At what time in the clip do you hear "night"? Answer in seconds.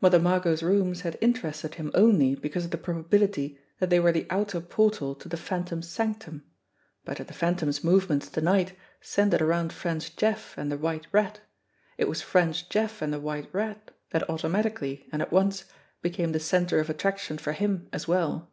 8.40-8.74